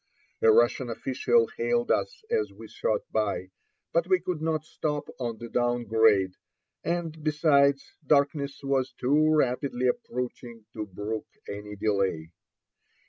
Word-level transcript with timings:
A 0.41 0.51
Russian 0.51 0.89
official 0.89 1.45
hailed 1.57 1.91
us 1.91 2.23
as 2.31 2.51
we 2.51 2.67
shot 2.67 3.01
by, 3.11 3.51
but 3.93 4.07
we 4.07 4.19
could 4.19 4.41
not 4.41 4.63
stop 4.63 5.07
on 5.19 5.37
the 5.37 5.47
down 5.47 5.83
grade, 5.83 6.31
and, 6.83 7.23
besides, 7.23 7.93
darkness 8.03 8.61
was 8.63 8.93
too 8.93 9.31
rapidly 9.31 9.85
approaching 9.85 10.65
to 10.73 10.87
brook 10.87 11.27
any 11.47 11.75
delay. 11.75 12.31